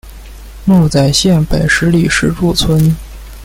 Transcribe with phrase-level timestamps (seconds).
[0.65, 2.95] 墓在县北十里石柱村。